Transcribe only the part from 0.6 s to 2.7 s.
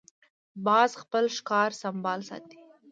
باز خپل ښکار سمبال ساتي